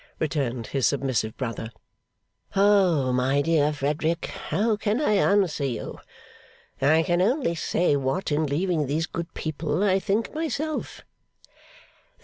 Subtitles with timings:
[0.17, 1.69] returned his submissive brother.
[2.55, 3.13] 'Oh!
[3.13, 5.99] my dear Frederick, how can I answer you?
[6.81, 11.03] I can only say what, in leaving these good people, I think myself.